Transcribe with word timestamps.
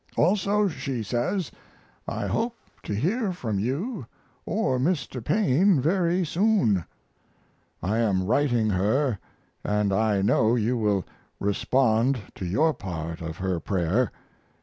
Also 0.17 0.67
she 0.67 1.03
says, 1.03 1.51
"I 2.07 2.25
hope 2.25 2.55
to 2.81 2.95
hear 2.95 3.31
from 3.31 3.59
you 3.59 4.07
or 4.47 4.79
Mr. 4.79 5.23
Paine 5.23 5.79
very 5.79 6.25
soon." 6.25 6.85
I 7.83 7.99
am 7.99 8.23
writing 8.25 8.71
her 8.71 9.19
& 9.41 9.63
I 9.63 10.23
know 10.23 10.55
you 10.55 10.75
will 10.75 11.05
respond 11.39 12.17
to 12.33 12.45
your 12.47 12.73
part 12.73 13.21
of 13.21 13.37
her 13.37 13.59
prayer. 13.59 14.11